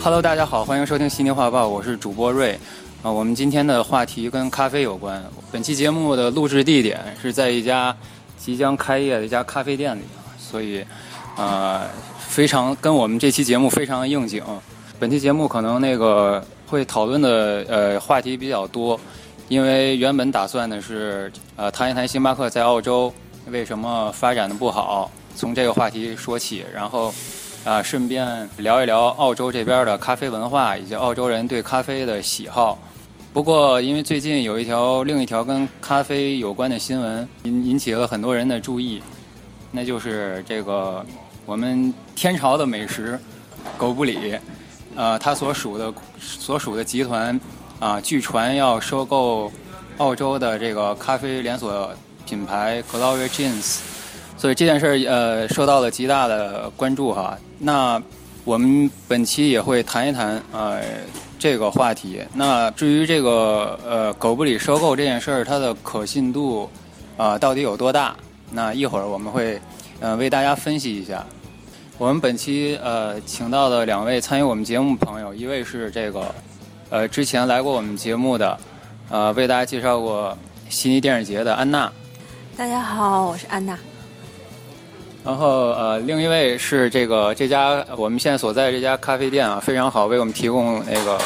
[0.00, 2.58] Hello，大家好，欢迎收听悉尼画报，我是主播瑞。
[3.02, 5.22] 啊，我们今天的话题跟咖啡有关。
[5.50, 7.94] 本期节目的录制地点是在一家
[8.38, 10.02] 即将开业的一家咖啡店里，
[10.38, 10.84] 所以，
[11.36, 11.82] 呃，
[12.16, 14.42] 非常跟我们这期节目非常应景。
[15.00, 18.98] 本期节目可能那个会讨论的呃话题比较多，
[19.48, 23.12] 因为原本打算的是呃谈一谈星巴克在澳洲
[23.50, 27.12] 为什么发展的不好，从这个话题说起，然后。
[27.68, 32.78] 啊，顺便聊一聊澳洲这边的咖啡文化以及澳洲人对咖啡的喜好。
[33.30, 39.02] 不过，因为最近有一条另一条跟咖啡有关的新闻引引起了很多人的注意，
[39.70, 41.04] 那就是这个
[41.44, 43.20] 我们天朝的美食
[43.76, 44.34] 狗不理，
[44.96, 47.38] 呃，它所属的所属的集团
[47.78, 49.52] 啊，据传要收购
[49.98, 51.90] 澳洲的这个咖啡连锁
[52.24, 53.97] 品牌 Gloria Jeans。
[54.38, 57.36] 所以这件事儿呃受到了极大的关注哈。
[57.58, 58.00] 那
[58.44, 60.80] 我们本期也会谈一谈呃
[61.38, 62.20] 这个话题。
[62.32, 66.70] 那至于这个呃狗不理收购这件事儿，它的可信度
[67.16, 68.14] 啊到底有多大？
[68.50, 69.60] 那一会儿我们会
[70.00, 71.26] 呃为大家分析一下。
[71.98, 76.34] 我们本期呃请到的两位参与我们节目朋友，一位是这个
[76.90, 78.56] 呃之前来过我们节目的
[79.10, 80.38] 呃为大家介绍过
[80.70, 81.92] 悉尼电视节的安娜。
[82.56, 83.76] 大家好，我是安娜。
[85.28, 91.20] 然后呃，另一位是这个这家我们现在所在这家咖啡店啊，非常好，为我们提供那个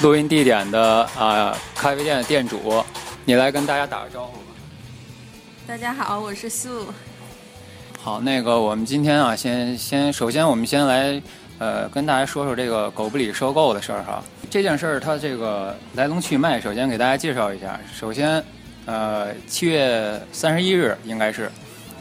[0.00, 2.82] 录音地点的啊咖啡店的店主，
[3.26, 4.44] 你来跟大家打个招呼吧。
[5.66, 6.86] 大家好，我是素。
[8.00, 11.20] 好，那个我们今天啊，先先首先我们先来
[11.58, 14.24] 呃跟大家说说这个狗不理收购的事儿哈。
[14.48, 17.78] 这件事儿它这个来龙去脉，首先给大家介绍一下。
[17.92, 18.42] 首先
[18.86, 21.52] 呃，七月三十一日应该是。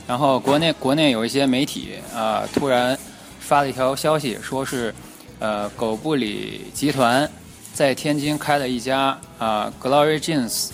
[0.07, 2.97] 然后国内国内有一些媒体啊，突然
[3.41, 4.93] 发了一条消息，说是
[5.37, 7.29] 呃狗不理集团
[7.73, 10.69] 在天津开了一家啊 Glory Jeans，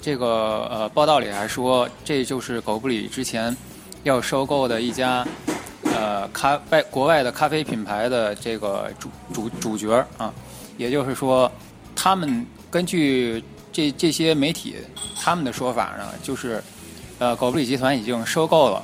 [0.00, 3.54] 这个呃报道里还说这就是狗不理之前
[4.04, 5.26] 要收购的一家
[5.94, 10.32] 呃咖外国外的咖啡品牌的这个主主主角啊，
[10.78, 11.52] 也就是说
[11.94, 14.76] 他们根据这这些媒体
[15.20, 16.64] 他们的说法呢，就是。
[17.18, 18.82] 呃，狗不理集团已经收购了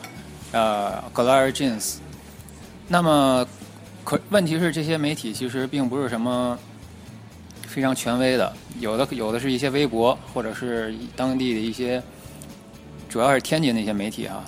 [0.51, 1.99] 呃 Gloria Jeans。
[2.89, 3.47] 那么，
[4.03, 6.59] 可问题是这些媒体其实并不是什么
[7.69, 12.03] 非常权威的，有的有的是一些微博或者是当地的一些，
[13.09, 14.45] 主要是天津的一些媒体啊。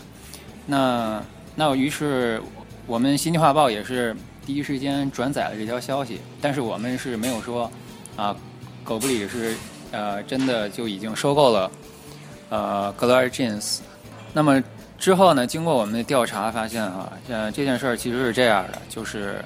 [0.66, 1.22] 那
[1.54, 2.42] 那于是
[2.88, 7.70] 我们《新京画报》也是第一时间转载了这条消息，但是我们是没有说
[8.16, 8.34] 啊，
[8.82, 9.54] 狗不理是
[9.92, 11.70] 呃真的就已经收购了。
[12.48, 13.78] 呃 g l o r Jeans。
[14.32, 14.62] 那么
[14.98, 15.46] 之后呢？
[15.46, 19.44] 经过我们的调查发现啊，呃，这件事儿其实是这样的，就是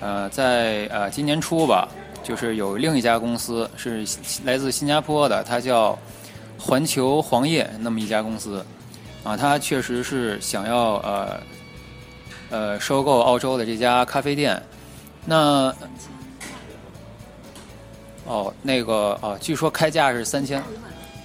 [0.00, 1.88] 呃，在呃今年初吧，
[2.22, 4.06] 就是有另一家公司是
[4.44, 5.98] 来自新加坡的，它叫
[6.58, 8.64] 环球黄页那么一家公司
[9.24, 11.40] 啊，它确实是想要呃
[12.50, 14.62] 呃收购澳洲的这家咖啡店。
[15.24, 15.74] 那
[18.24, 20.62] 哦，那个哦，据说开价是三千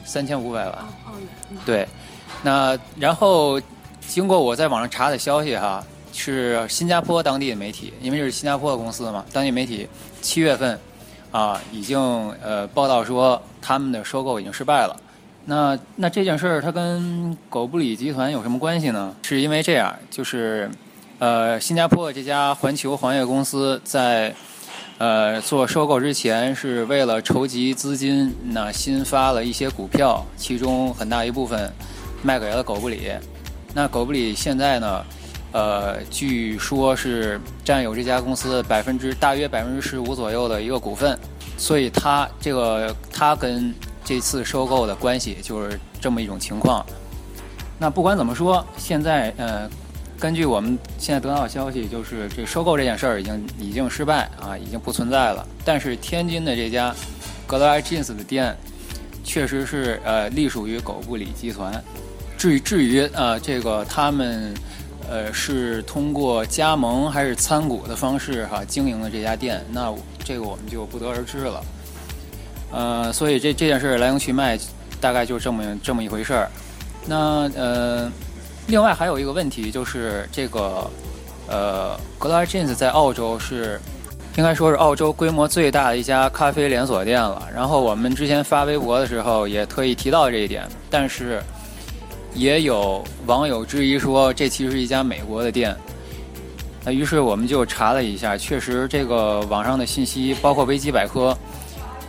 [0.07, 0.75] 三千五百万。
[1.65, 1.87] 对，
[2.41, 3.61] 那然后
[4.07, 5.83] 经过我在网上查的消息哈，
[6.13, 9.87] 是新加坡当地的媒体，因为这是新加坡的公司嘛，当地媒体
[10.21, 10.79] 七月份
[11.31, 11.99] 啊已经
[12.41, 14.95] 呃报道说他们的收购已经失败了。
[15.45, 19.13] 那那这件事儿它跟狗不理集团有什么关系呢？
[19.23, 20.71] 是因为这样，就是
[21.19, 24.33] 呃新加坡的这家环球黄业公司在。
[24.99, 31.71] 呃，做收购之前是为了筹集资金，那新发了一些股票，其中很大一部分
[32.23, 33.11] 卖给了狗不理。
[33.75, 35.05] 那狗不理现在呢，
[35.51, 41.15] 呃，据说是占有这家公司百分之大约百分之十五左右的一个股份，
[41.57, 43.71] 所以他这个他跟
[44.03, 46.83] 这次收购的关系就是这么一种情况。
[47.77, 49.69] 那不管怎么说，现在呃。
[50.19, 55.47] 根据我们现在得到的消息，就是这收购这件事儿已经已经失败啊，已经不存在了。
[55.63, 56.93] 但是天津的这家
[57.45, 58.57] 格莱 jeans 的店，
[59.23, 61.71] 确实是呃隶属于狗不理集团。
[62.35, 64.51] 至于至于呃这个他们
[65.07, 69.93] 呃是通过加盟还是参股的方式哈经营的这家店，那
[70.23, 71.63] 这个我们就不得而知了。
[72.71, 74.57] 呃，所以这这件事来龙去脉
[74.99, 76.49] 大概就这么这么一回事儿。
[77.05, 78.11] 那呃。
[78.67, 80.89] 另外还有一个问题就是这个，
[81.47, 83.79] 呃 g l a Jeans 在澳洲是
[84.35, 87.47] 应该说是澳洲规模最大的一家咖啡连锁店了。
[87.55, 91.41] 然后我们之前发微博的时候也特意提到这一点，但是
[92.33, 95.73] 也有网友质疑说这其实是一家美国的店。
[96.83, 101.35] 那于是我们就查了一下，确实这个网上的信息，包括维基百科，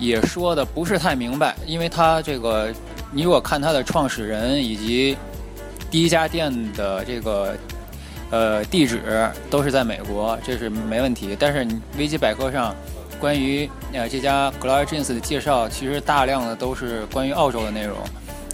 [0.00, 2.72] 也说的不是太明白，因为它这个，
[3.12, 5.16] 你如果看它的创始人以及
[5.90, 7.56] 第一家店的这个
[8.30, 11.36] 呃地址都是在美国，这是没问题。
[11.38, 12.74] 但是维基百科上
[13.18, 17.96] 关于呃这家 Gloria Jeans 的介绍，其实大量的都是关于澳洲的内容。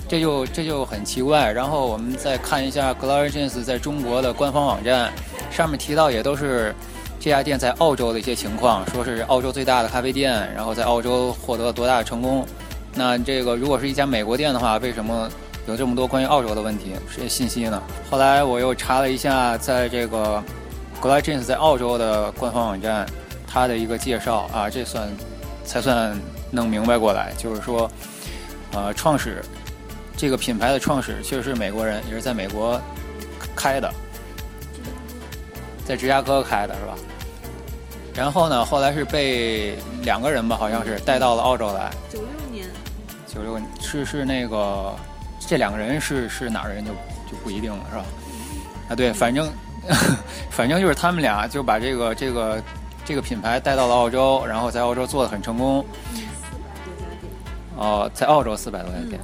[0.07, 1.51] 这就这就很奇怪。
[1.51, 5.13] 然后我们再看一下 Gloria Jeans 在中国的官方网站，
[5.51, 6.75] 上面提到也都是
[7.19, 12.47] 这家店在澳洲的一些情况，说是澳洲最大的咖啡店，然后在澳洲获得了多大的成功。
[12.95, 15.29] 那这个如果是一家美国店的话，为什么
[15.67, 17.83] 有这么多关于澳洲的问题这些信息呢？
[18.11, 20.43] 后来我又查了一下，在这个
[21.01, 23.07] Jeans 在澳洲的官方网站，
[23.47, 25.09] 它的一个介绍啊，这算
[25.65, 26.19] 才算
[26.51, 27.91] 弄明白过来，就是说，
[28.73, 29.43] 呃，创始。
[30.17, 32.81] 这个品牌的创始确实是美国人，也是在美国
[33.57, 33.93] 开的，
[35.85, 36.95] 在芝加哥开的是吧？
[38.15, 41.91] 然后呢，后来是被两个人吧，好像是带到了澳洲来。
[42.09, 42.69] 九六年。
[43.27, 44.95] 九六是是那个
[45.47, 46.91] 这两个人是是哪儿人就
[47.31, 48.05] 就不一定了是吧？
[48.91, 49.51] 啊对，反正
[50.51, 52.63] 反正就是他们俩就把这个这个
[53.05, 55.85] 这个品牌带到了澳洲，然后在澳洲做的很成功。
[57.77, 59.21] 哦，在澳洲四百多家店。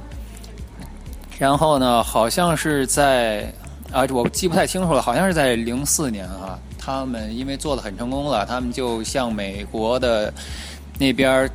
[1.39, 3.51] 然后呢，好像是在
[3.91, 10.31] 啊，我记不太清楚了，好像是在零四年啊，他们因为做的很成功了，他们就向美国的
[10.99, 11.49] 那边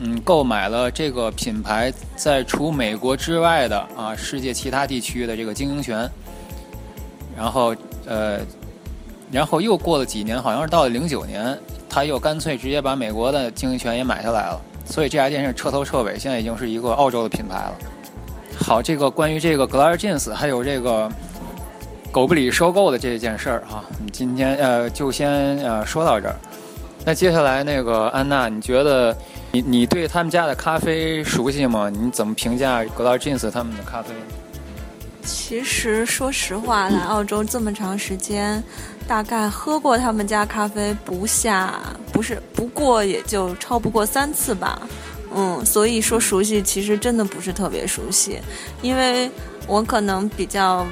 [0.00, 6.08] 嗯购买了这个品牌在除美国之外的啊世界其他地区的这个经营权。
[7.36, 7.74] 然后
[8.06, 8.40] 呃，
[9.30, 11.58] 然后又过了几年，好像是到了零九年，
[11.88, 17.72] 他又干脆直接把美国的经营权也买下来了，所以这家店是彻头彻尾现在已经是一个澳洲的品牌了。
[18.54, 21.10] 好，这个关于这个 Glas Jeans 还有这个
[22.10, 26.36] 狗不理收购的这件事儿哈，今天呃就先呃说到这儿。
[27.04, 29.16] 那接下来那个安娜，你觉得
[29.52, 31.90] 你你对他们家的咖啡熟悉吗？
[31.90, 34.14] 你怎么评价 Gloria Jeans 他们的咖啡？
[35.22, 38.64] 其实说实话，来澳洲这么长时间，
[39.06, 41.78] 大概喝过他们家咖啡不下，
[42.10, 44.80] 不是不过也就超不过三次吧。
[45.34, 48.38] 嗯，所以说熟悉其实真的不是特别熟悉，
[48.80, 49.30] 因为
[49.66, 50.86] 我可能比较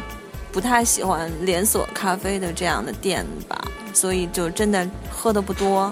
[0.53, 3.59] 不太喜欢连锁咖啡的这样的店吧，
[3.95, 5.91] 所以就真的喝的不多。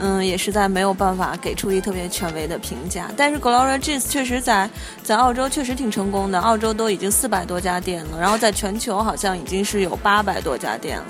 [0.00, 3.10] 嗯，也实在没有办法给出一特别权威的评价。
[3.16, 4.68] 但是 Gloria Jeans 确实在
[5.02, 11.04] 在澳洲确实挺成功的，澳洲都已经四百多家店了，然后在全球好像已经是有八百多家店了。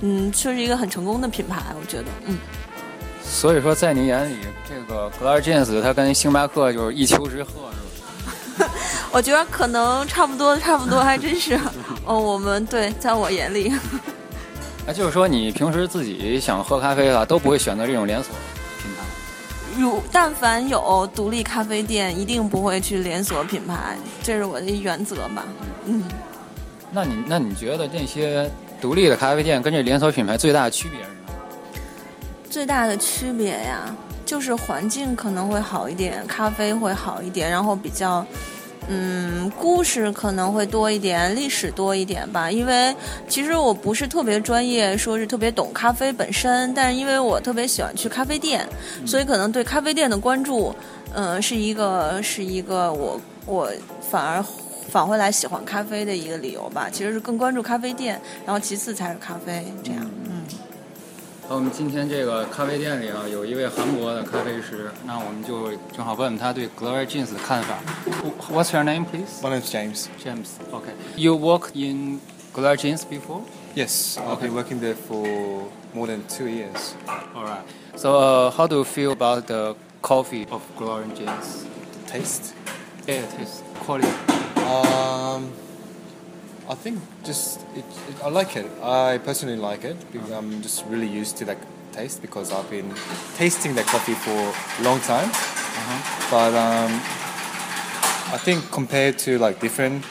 [0.00, 2.38] 嗯，确实一个很成功的品牌，我觉得，嗯。
[3.22, 4.36] 所以说，在您眼里，
[4.68, 8.70] 这个 Gloria Jeans 它跟星巴克就是一丘之貉，是吧？
[9.10, 11.58] 我觉得可能差不多，差不多，还真是。
[12.04, 13.72] 哦，我们对，在我眼里，
[14.86, 18.34] 那就是说，你平时自己想喝咖啡的话，都不会选择这种连锁
[18.82, 19.80] 品牌。
[19.80, 25.44] 如但凡有独立咖啡店，一定不会去连锁品牌，这是我的原则吧。
[25.86, 26.04] 嗯。
[26.92, 28.48] 那你那你觉得这些
[28.80, 31.16] 独立的咖啡店跟这连锁品牌最大的区别是什么？
[32.48, 33.92] 最大的区别呀，
[34.24, 38.24] 就是环境可能会好一点，咖啡会好一点，然后比较，
[38.88, 42.50] 嗯，故事可能会多一点，历史多一点吧。
[42.50, 42.94] 因为
[43.26, 48.66] 其实我不是特别专业，说是特别懂咖啡本身，但是因为我特别喜欢去咖啡店，
[49.06, 50.74] 所以可能对咖啡店的关注，
[51.14, 53.70] 嗯，是一个是一个我我
[54.10, 54.44] 反而
[54.90, 56.88] 返回来喜欢咖啡的一个理由吧。
[56.92, 60.10] 其实是更关注咖啡店，然后其次才是咖啡这样。
[61.49, 67.79] 我们今天这个咖啡店里啊，有一位韩国的咖啡师，那我们就正好问问他对 Gloria Jeans 的看法。
[68.51, 69.41] What's your name, please?
[69.41, 70.07] My name is James.
[70.23, 70.49] James.
[70.71, 70.93] Okay.
[71.15, 72.19] You worked in
[72.53, 73.41] Gloria Jeans before?
[73.73, 75.25] Yes, I've been working there for
[75.93, 76.93] more than two years.
[77.35, 77.63] All right.
[77.95, 81.65] So, uh, how do you feel about the coffee of Gloria Jeans?
[81.93, 82.53] The taste?
[83.07, 84.07] Yeah, taste, quality.
[84.67, 85.49] Um.
[86.68, 88.66] I think just it, it, I like it.
[88.82, 91.58] I personally like it because I'm just really used to that
[91.92, 92.92] taste because I've been
[93.36, 95.28] tasting that coffee for a long time.
[95.28, 96.30] Uh-huh.
[96.30, 96.92] But um,
[98.32, 100.04] I think compared to like different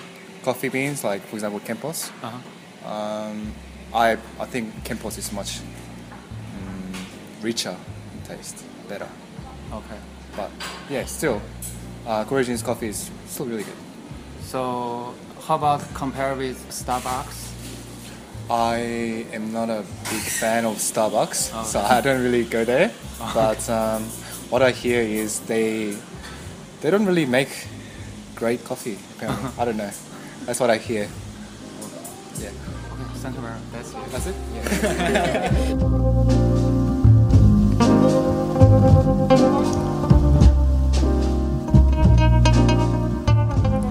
[0.44, 2.90] coffee beans, like for example Kempos, uh-huh.
[2.90, 3.52] um,
[3.94, 6.94] I I think Kempos is much um,
[7.42, 7.76] richer
[8.14, 9.10] in taste, better.
[9.72, 9.98] Okay.
[10.36, 10.52] But
[10.90, 11.42] yeah, still,
[12.06, 13.76] uh, Courageous coffee is still really good.
[14.42, 15.16] So
[15.48, 17.52] how about compare with Starbucks?
[18.50, 21.64] I am not a big fan of Starbucks, okay.
[21.66, 22.92] so I don't really go there.
[23.34, 24.04] But um,
[24.50, 25.96] what I hear is they
[26.82, 27.68] they don't really make
[28.36, 28.98] great coffee.
[29.16, 29.92] Apparently, I don't know.
[30.46, 31.08] That's what I hear.
[32.40, 32.50] Yeah.
[32.50, 32.58] Okay.
[33.24, 33.72] Thank you very much.
[34.12, 34.36] That's it.
[34.54, 36.00] Yeah.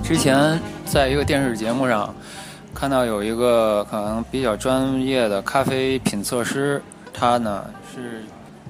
[0.03, 0.61] 之前
[0.93, 2.15] 在一个电视节目上
[2.75, 6.83] 看到有一个可能比较专业的咖啡品测师，
[7.15, 8.23] 他呢是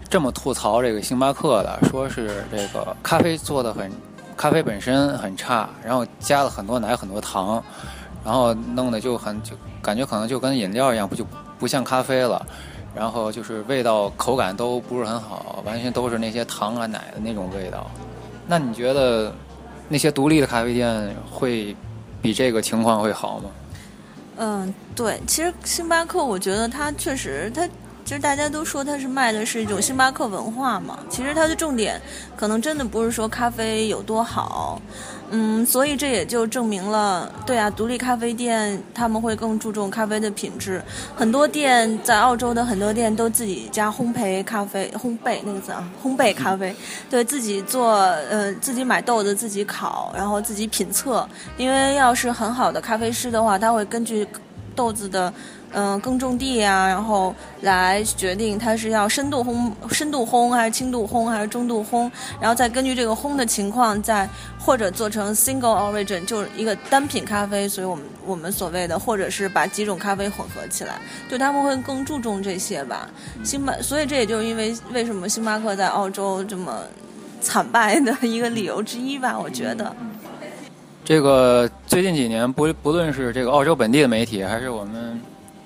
[0.09, 3.91] 这么吐槽这个星巴克的，说是这个咖啡做的很，
[4.37, 7.61] 咖啡本身很差，然后加了很多奶很多糖，
[8.25, 11.27] 然后弄得就很就感觉可能就跟饮料一样，不就
[11.59, 12.47] 不像咖啡了。
[12.95, 17.91] 然后就是味道、口感都不是很好，完全都是那些糖啊、奶的那种味道。
[18.47, 19.35] 那你觉得
[19.89, 21.75] 那些独立的咖啡店会
[22.23, 23.51] 比这个情况会好吗？
[24.39, 27.69] 嗯，对，其实星巴克，我觉得它确实，它
[28.05, 30.99] 其实大家都说它是卖的是一种星巴克文化嘛。
[31.09, 32.01] 其实它的重点
[32.37, 34.81] 可能真的不是说咖啡有多好，
[35.31, 40.83] 嗯，所以这也就证明了，对啊，独立咖啡店他们会更注重咖啡的品质。
[41.17, 46.75] 很多店在澳洲的很多店都自己家烘焙咖啡，烘焙那个字啊，烘焙咖啡，
[47.09, 51.27] 对自己做，呃，自己买豆子自己烤，然后自己品测。
[51.57, 54.27] 因为要是很好的咖啡师的话，他会根据
[54.75, 55.33] 豆子的。
[55.75, 67.67] 嗯，耕种地啊，然后来决定它是要深度烘、深度烘还是轻度烘还是中度烘，然后再根据这个烘的情况，再或者做成 single origin，就是一个单品咖啡。
[67.67, 71.01] 所以我们我们所谓的，或者是把几种咖啡混合起来，
[71.31, 73.09] 就他们会更注重这些吧。
[73.43, 76.81] 星巴，所以这也就是因为为什么星巴克在澳洲这么
[77.41, 79.97] 惨败的一个理由之一吧，我觉得。
[81.03, 85.19] 这个最近几年，不不论是这个澳洲本地的媒体，还是我们。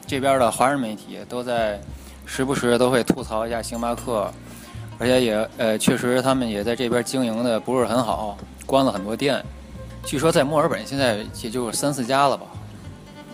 [0.07, 1.81] 这边的华人媒体都在
[2.25, 4.33] 时不时都会吐槽一下星巴克，
[4.99, 9.45] 而且也呃，确实他们也在这边经营的不是很好，关了很多店。
[10.05, 12.47] 据说在墨尔本现在也就三四家了吧。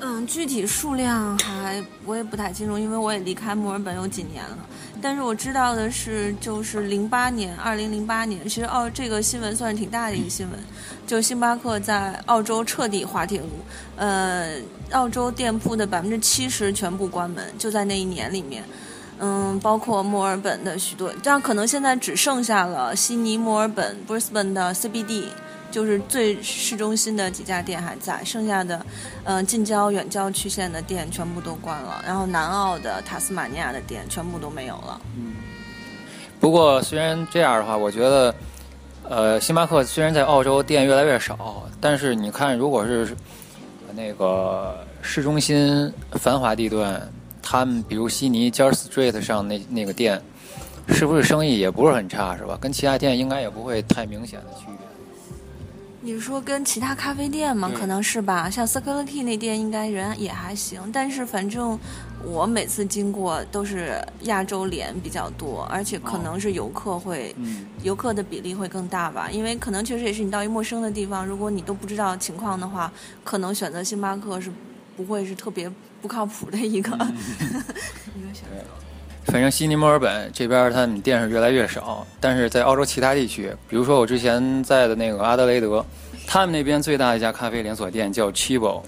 [0.01, 4.59] 嗯，具体数量还我也不太清楚，因为我也离开墨尔本有几年了。
[5.03, 10.59] 但是我知道的是，就是零八年，二零零八年，其实澳这个新闻算是挺大的一个新闻，
[11.07, 13.49] 就星巴克在澳洲彻底滑铁卢，
[13.97, 14.55] 呃，
[14.93, 18.63] 澳洲店铺的百分之七十全部关门，就在那一年里面，
[19.19, 25.25] 嗯，包括墨尔本的许多，但可能现在只剩下了悉尼、墨尔本、Brisbane 的 CBD。
[25.73, 28.87] 就是最市中心的几家店还在，剩下的，
[29.25, 35.01] 嗯，近郊、远郊区县的店全部都关了，然后南澳的、塔斯马尼亚的店全部都没有了。
[35.17, 35.33] 嗯。
[36.39, 38.35] 不过虽然这样的话，我觉得，
[39.09, 43.17] 呃，星巴克虽然在澳洲店越来越少，但是你看，如果是
[43.95, 47.01] 那个市中心繁华地段，
[47.41, 50.21] 他们比如悉尼 j a r Street 上那那个店，
[50.89, 52.59] 是不是生意也不是很差，是吧？
[52.61, 54.82] 跟其他店应该也不会太明显的区别。
[56.05, 57.71] 你说跟其他咖啡店吗？
[57.79, 61.79] 可能是吧，像 Circularity 那店应该人也还行，但是反正
[62.25, 67.35] 我每次经过都是亚洲脸比较多，而且可能是游客会，
[67.85, 72.93] 游客的比例会更大吧，因为可能确实也是你到一陌生的地方，如果你都不知道情况的话，
[73.23, 74.51] 可能选择星巴克是
[74.97, 76.91] 不会是特别不靠谱的一个
[78.17, 78.92] 一个选择。
[79.25, 82.05] 反正悉尼、墨尔本这边，他们店是越来越少。
[82.21, 85.85] 但是在澳洲其他地区，比如说我之前在的那个阿德雷德，
[86.27, 88.83] 他们那边最大的一家咖啡连锁店叫 Chibo，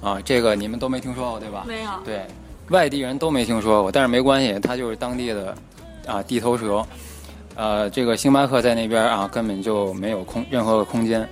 [0.00, 1.64] 啊，这个你们都没听说过对吧？
[1.66, 1.90] 没有。
[2.04, 2.26] 对，
[2.68, 5.56] 外地人都没听说过，但是没关系，他就是当地的
[6.06, 6.84] 啊地头蛇。
[7.56, 11.28] 呃，这个星巴克在那边啊根本就没有空任何的空间。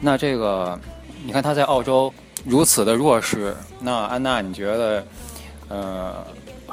[0.00, 0.76] 那这个，
[1.24, 2.12] 你看他在澳洲
[2.44, 5.06] 如此的弱势，那安娜你觉得，
[5.68, 6.14] 呃？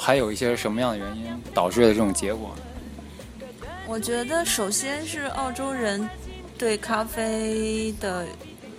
[0.04, 2.56] 还有一些什么样的原因导致的这种结果？
[3.88, 6.10] 我觉得首先是澳洲人
[6.58, 8.26] 对咖啡的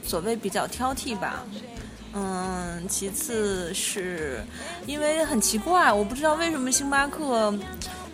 [0.02, 1.44] 所谓比较挑剔吧，
[2.12, 4.42] 嗯，其次是
[4.84, 7.54] 因为很奇怪，我不知道为什么星巴克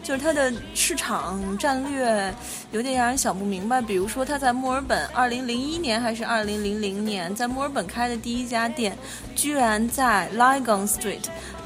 [0.02, 2.34] 就是它的市场战略
[2.72, 3.80] 有点让人想不明白。
[3.80, 8.96] 比如说，它在墨尔本二零零一年还是二零零零年在墨尔本开的第一家店，
[9.34, 11.24] 居然在 Lygon Street。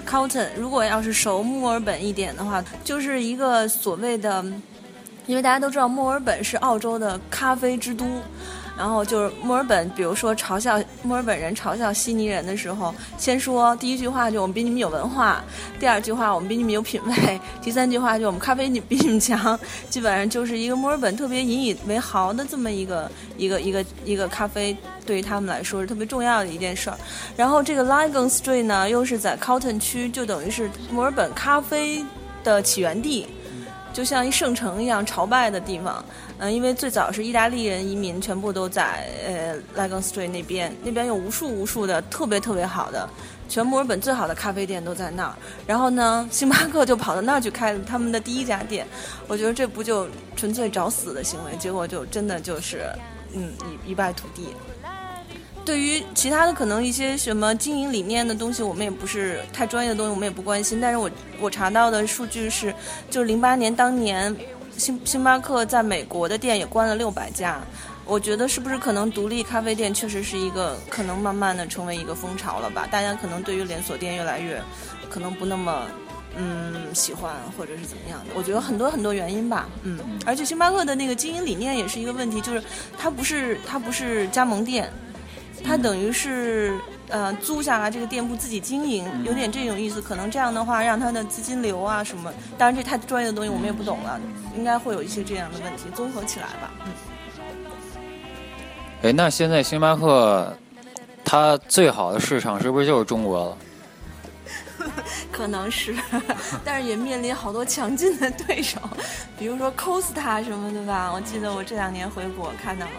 [0.08, 4.44] Cotton，如果要是熟墨尔本一点的话，就是一个所谓的，
[5.26, 8.06] 因为大家都知道墨尔本是澳洲的咖啡之都，
[8.76, 15.42] 然后就是墨尔本，比如说嘲笑墨尔本人嘲笑悉尼人的时候，先说第一句话就我们比你们有文化，
[15.78, 24.76] 第二句话我们比你们有品味，第三句话就我们咖啡比你们强，基本上就是一个墨尔本特别引以为豪的这么一个一个一个一个咖啡。
[25.04, 26.96] 对于他们来说是特别重要的一件事儿，
[27.36, 32.04] 然后这个 Lygon Street 呢，又是在 Cotton 区，就等于是墨尔本咖啡
[32.44, 33.26] 的起源地，
[33.92, 36.02] 就像一圣城一样朝拜的地方。
[36.44, 43.08] 嗯，因为最早是意大利人移民，全部都在呃 l a g o n Street 那边，那边有无数无数的特别特别好的，
[43.48, 45.34] 全墨尔本最好的咖啡店都在那儿。
[45.68, 48.84] 然后呢，星巴克就跑到那儿去开他们的第一家店。
[49.28, 52.86] 我觉得这不就纯粹找死的行为，结果就真的就是
[53.32, 53.52] 嗯
[53.86, 54.48] 一一败涂地。
[55.64, 60.80] 对于其他的可能一些什么经营理念的东西，我们也不是太专业的东西，我们也不关心。
[60.80, 61.08] 但是我
[61.38, 62.74] 我查到的数据是，
[63.08, 64.36] 就是零八年当年，
[64.76, 67.60] 星星巴克在美国的店也关了六百家。
[68.04, 72.86] 我觉得是不是可能独立咖啡店确实是一个可能慢慢的成为一个风潮了吧？
[72.90, 74.60] 大家可能对于连锁店越来越
[75.08, 75.86] 可能不那么
[76.36, 78.32] 嗯喜欢或者是怎么样的？
[78.34, 79.68] 我觉得很多很多原因吧。
[79.84, 82.60] 嗯，而且星巴克的那个经营理念也是一个问题，就是
[82.98, 84.90] 它不是它不是加盟店。
[85.62, 86.76] 它等于是
[87.12, 90.02] 呃租下来这个店铺自己经营，有点这种意思。
[90.02, 94.18] 可能这样的话，让他的资金流啊什么，当然这太专业的东西我们也不懂了，
[94.56, 96.70] 应该会有一些这样的问题，综合起来吧。
[96.86, 96.92] 嗯。
[99.02, 100.56] 哎，那现在星巴克
[101.24, 103.58] 它最好的市场是不是就是中国了？
[105.30, 105.94] 可能是，
[106.64, 108.80] 但是也面临好多强劲的对手，
[109.38, 111.10] 比如说 Costa 什么的吧。
[111.12, 112.92] 我记得我这两年回国看到了。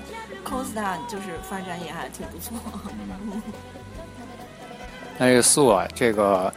[0.43, 2.57] Costa 就是发展也还挺不错。
[5.17, 6.53] 那这个素啊，这个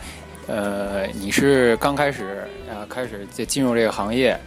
[0.46, 4.38] 呃，你是刚开始啊，开始就进入这个行业，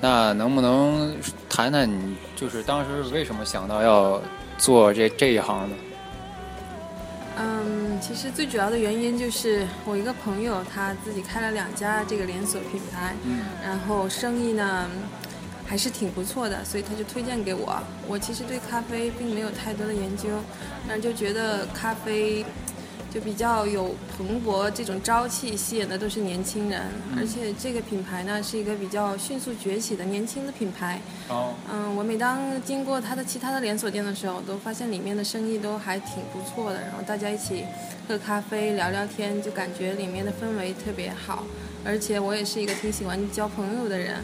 [0.00, 1.14] 那能不能
[1.48, 4.20] 谈谈你就是当时为什么想到要
[4.58, 5.76] 做这这一行呢？
[7.36, 13.14] 嗯，其实最主要的原因就是我一个朋友他自己开了两家这个连锁品牌，
[13.64, 14.88] 然后生意呢。
[15.66, 17.82] 还是挺不错的，所以他就推荐给我。
[18.06, 20.28] 我其实对咖啡并没有太多的研究，
[20.86, 22.44] 但是就觉得咖啡
[23.14, 26.82] 就比较有蓬勃这种朝气，吸引的都是年轻人。
[27.16, 31.00] 而且这个品牌呢是一个比较迅速崛起的年轻的品牌。
[31.28, 31.54] 哦。
[31.72, 36.80] 嗯，我每当经过它的其他的连锁店的时候，都发现里面的生意都还挺不错的。
[36.80, 37.64] 然后大家一起
[38.08, 41.44] 喝咖啡聊聊天，就感觉里面的氛围特别好。
[41.84, 44.16] 而且我也是一个挺喜欢交朋友的人。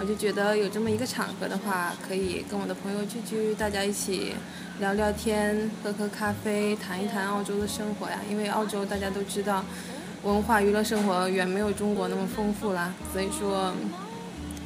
[0.00, 4.32] 我就觉得有这么一个场合的话，可以跟我的朋友聚聚，大家一起
[4.78, 8.20] 聊聊天，喝喝咖啡，谈一谈澳洲的生活呀。
[8.30, 9.64] 因为澳洲大家都知道，
[10.22, 12.94] 文化娱乐生活远没有中国那么丰富啦。
[13.12, 13.72] 所以说，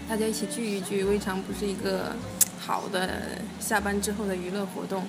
[0.06, 2.12] 大家一起聚一聚，未尝不是一个
[2.60, 3.08] 好的
[3.58, 5.02] 下班之后的娱乐活动。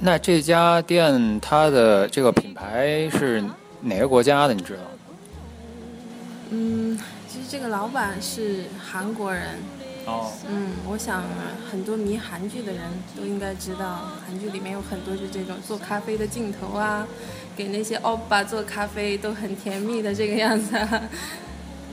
[0.00, 3.44] 那这家店它的这个品牌是
[3.80, 4.54] 哪个国家的？
[4.54, 4.88] 你知道吗？
[6.50, 6.98] 嗯。
[7.52, 9.58] 这个老板是韩国人，
[10.06, 11.22] 哦，嗯，我想
[11.70, 12.80] 很多迷韩剧的人
[13.14, 17.06] 都应该知道，韩剧里面有很多就这种做咖啡的镜头啊，
[17.54, 20.74] 给那些欧巴做咖啡都很甜蜜的这个样子。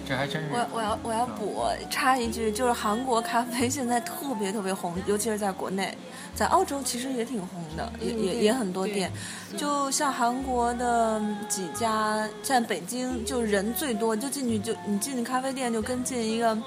[0.10, 0.50] 这还真是。
[0.52, 5.96] 我我要我要补插一句，就是韩国咖啡现在特别特别红，尤其是在国内。
[6.34, 9.12] 在澳洲其实也挺红的，也也也很多店，
[9.56, 16.58] 就像韩国的几家，在北京就人最多，就进去就你进咖啡店就跟进一个，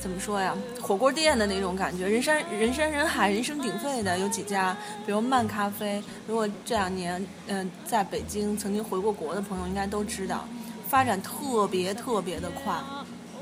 [0.00, 10.44] 怎么说呀，火锅店的那种感觉，人山人山人海，人声鼎沸的有几家，比如漫咖啡，如果这两年嗯在北京曾经回过国的朋友应该都知道，
[10.88, 12.74] 发展特别特别的快。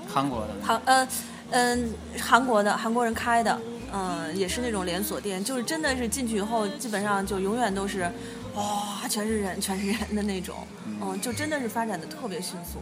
[0.09, 0.49] 韩国的。
[0.63, 1.09] 韩呃
[1.51, 3.59] 嗯韩国的韩国人开的。
[3.95, 8.11] 嗯，也是那种连锁店，就是真的是进去以后，基本上就永远都是，
[8.55, 10.67] 哇，全是人，全是人的那种，
[11.03, 12.79] 嗯，就真的是发展的特别迅速。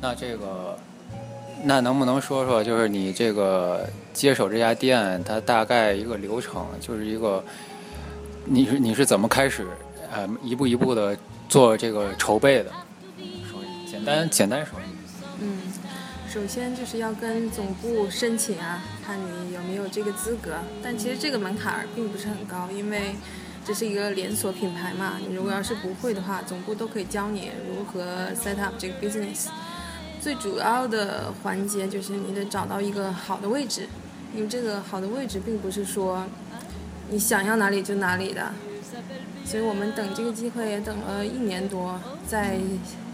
[0.00, 0.78] 那这个，
[1.64, 7.42] 那能不能说说，就是你这个接手这家店，它大概一个流程，就是一个，
[8.44, 9.66] 你是你是怎么开始，
[10.12, 12.70] 呃，一步一步的做这个筹备的？
[13.96, 14.78] 简单简单说。
[15.40, 15.58] 嗯。
[16.28, 20.56] 首先就是要跟总部申请啊，看你有没有这个资格。
[20.82, 23.14] 但其实这个门槛并不是很高，因为
[23.64, 25.14] 这是一个连锁品牌嘛。
[25.26, 29.46] 你如果要是不会的话，总部都可以教你如何 set up 这个 business。
[30.20, 33.88] 最主要的环节就是你得找到一个好的位置，
[34.34, 36.26] 因为这个好的位置并不是说
[37.08, 38.52] 你想要哪里就哪里的。
[39.46, 42.58] 所以我们等这个机会也等了一年多，在。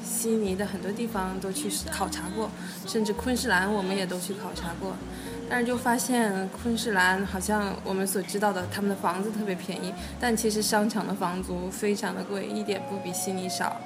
[0.05, 2.51] 悉尼的很多地方都去考察过，
[2.87, 4.95] 甚至昆士兰我们也都去考察过，
[5.49, 13.81] 但是就发现昆士兰好像我们所知道的，他们的房子特别便宜，但其实商场的房租非常的贵，一点不比悉尼少，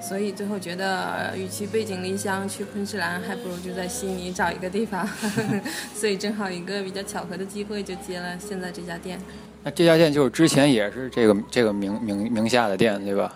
[0.00, 5.08] 所以最后觉得与其背井离乡去昆士兰，还不如就在悉尼找一个地方，
[5.94, 9.20] 所以正好一个比较巧合的机会就接了现在这家店。
[9.62, 13.34] 那这家店就是之前也是这个这个名名名下的店对吧？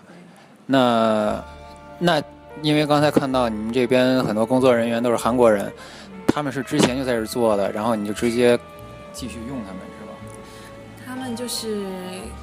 [0.65, 1.43] 那。
[1.99, 2.21] 那
[2.61, 5.71] 因为刚才看到你们这边很多工作人员都是韩国人，
[6.27, 8.57] 他们是之前就在这做的，然后你就直接
[9.11, 10.13] 继续用他们是吧？
[11.05, 11.85] 他们就是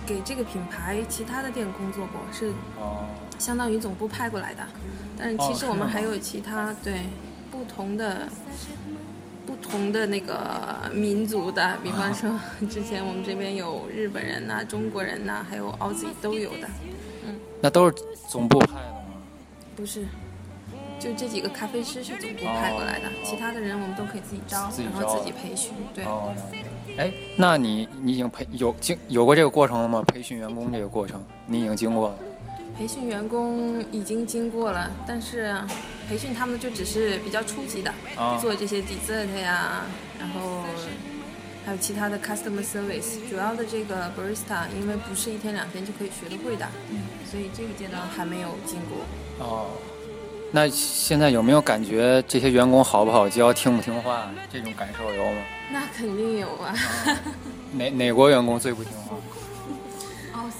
[0.06, 3.04] 给这个品牌其他的店工作过，是哦，
[3.38, 4.62] 相当于总部派过来的。
[5.18, 6.94] 但是其实我们还有其他对
[7.50, 8.28] 不同的
[9.46, 10.36] 不同的那个
[10.92, 12.30] 民族的，比方说
[12.70, 16.66] 之前我们这边有日本人呐、中国人呐、还有 Aussie 都有的。
[17.26, 17.94] 嗯那都是
[18.28, 18.99] 总部派的吗？
[19.80, 20.04] 不是，
[20.98, 25.72] 就这几个咖啡师是总部派过来的，哦其他的人我们都可以自己招，己招然后自己培训。
[25.94, 26.34] 对，哦，
[26.98, 30.02] 哎，那你你已经培有经有过这个过程了吗？
[30.02, 32.18] 培训员工这个过程，你已经经过了。
[32.76, 35.56] 培训员工已经经过了，但是
[36.06, 39.86] 培训他们就只是比较初级的，啊做这些 dessert 呀，
[40.18, 40.62] 然后
[41.64, 43.18] 还有其他的 customer service。
[43.28, 46.66] 主要的这个 barista，因为不是一天两天就可以学得会的，
[47.30, 49.46] 所以这个阶段还没有进过。
[49.46, 49.70] 哦，
[50.52, 54.30] 那现在有没有感觉这些员工好不好教，听不听话？
[54.52, 55.42] 这种感受有吗？
[55.72, 56.74] 那肯定有啊。
[57.72, 59.16] 哪哪国员工最不听话？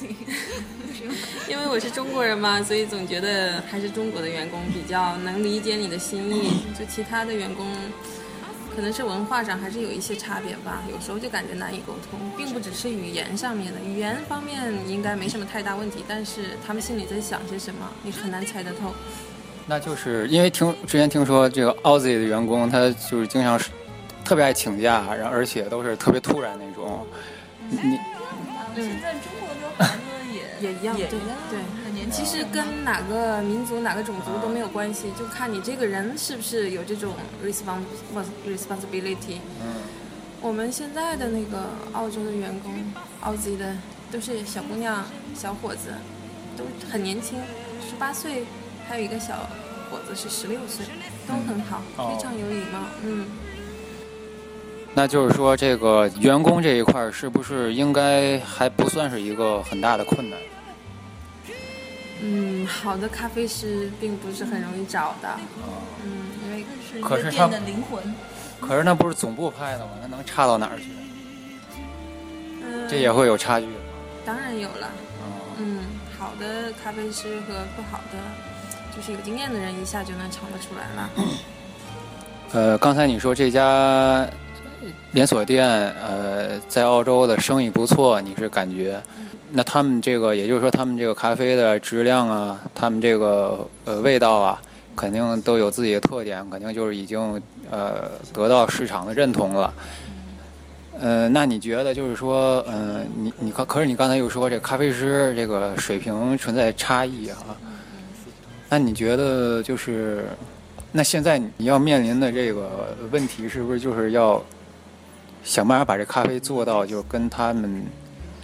[1.49, 6.63] 因为我是中国人嘛，所以总觉得还是中国的员工比较能理解你的心意。
[6.79, 7.67] 就其他的员工，
[8.75, 18.95] 可能是文化上还是有一些差别吧，有时候就感觉难以沟通，并不只是语言上面的，语言方面应该没什么太大问题，但是他们心里在想些什么，你很难猜得透。
[19.67, 23.71] 那就是因为听之前听说这个 Aussie 的员工，他就是经常是
[24.25, 27.07] 特别爱请假，然后而且都是特别突然那种。
[27.69, 30.01] 你现在中国的孩子
[30.33, 31.80] 也也一样，对也一样对。
[32.11, 37.85] 其实跟哪个民族、哪个种族都没有关系，就看你这个人是不是有这种 respons
[38.47, 39.39] responsibility。
[39.63, 39.83] 嗯，
[40.41, 42.73] 我们现在的那个澳洲的员工，
[43.21, 43.77] 澳籍的
[44.11, 45.91] 都是小姑娘、小伙子，
[46.57, 47.39] 都很年轻，
[47.89, 48.45] 十八岁，
[48.89, 49.49] 还有一个小
[49.91, 50.85] 伙子是十六岁，
[51.29, 52.81] 都很好，哦非常有礼貌。
[53.05, 53.27] 嗯，
[54.95, 60.39] 那就是说这个员工这一块儿是不是应该还不算是一个很大的困难？
[62.23, 65.39] 嗯，好的咖啡师并不是很容易找的。
[66.05, 66.11] 嗯，
[66.45, 68.03] 因为是一可是他个店的灵魂。
[68.61, 69.93] 可是那不是总部派的吗？
[70.03, 70.85] 那能差到哪儿去？
[72.63, 73.67] 嗯，这也会有差距。
[74.25, 74.87] 当然有了。
[74.87, 75.25] 啊
[75.59, 75.81] 嗯，
[76.19, 78.19] 好的咖啡师和不好的，
[78.95, 81.11] 就是有经验的人一下就能尝得出来了。
[82.53, 84.27] 呃，刚才你说这家
[85.13, 89.01] 连锁店，呃，在澳洲的生意不错，你是感觉？
[89.53, 94.63] 那他们这个，也就是说，他们这个咖啡的质量啊，他们这个呃味道啊，
[94.95, 97.21] 肯定都有自己的特点，肯定就是已经
[97.71, 99.75] 呃得到市场的认同了。
[101.01, 107.57] 呃，那你觉得就是说，呃，你你可可是你刚才又说这咖啡师这个水平存在差异啊，
[108.69, 110.27] 那你觉得就是，
[110.93, 114.41] 那现在你要面临的这个问题是不是就是要
[115.43, 117.85] 想办法把这咖啡做到就跟他们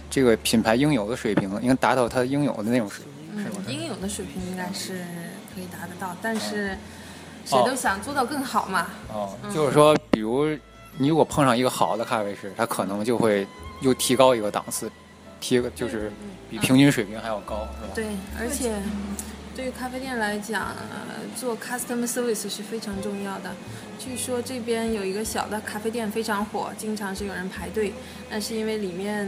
[0.09, 5.03] 这个品牌应有的水平，应该达到它应有的那种水平，是不嗯，应有的水平应该是
[5.53, 6.77] 可以达得到，但是
[7.45, 8.87] 谁哦都想做到更好嘛。
[9.13, 10.47] 哦，就是说，比如
[10.97, 13.47] 你如果碰上一个好的咖啡师，他可能就会
[13.81, 14.91] 又提高一个档次，
[15.39, 16.11] 提个就是
[16.49, 17.93] 比平均水平还要高，是吧？
[17.93, 18.05] 对，
[18.39, 18.73] 而且
[19.57, 23.55] 对于咖啡店来讲，呃做 customer service 是非常重要的。
[23.97, 27.91] 据说这边有一个小的咖啡店非常火，经常是有人排队，
[28.29, 29.27] 那是因为里面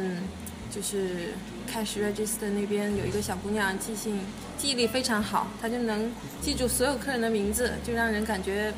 [0.69, 1.33] 就是
[1.67, 4.19] cash register 那边有一个小姑娘记性
[4.55, 8.71] 记忆力非常好，她就能记住所有客人的名字，就让人感觉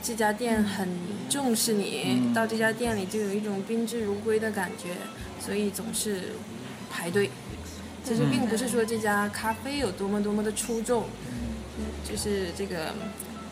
[0.00, 0.88] 这家店很
[1.28, 4.90] 重视你，嗯到这家店里就有一种宾至如归的感觉，
[5.44, 6.34] 所以总是
[6.88, 7.28] 排队。
[8.04, 11.04] 其实并不是说这家咖啡有多么多么的出众，
[11.78, 12.92] 嗯，就是这个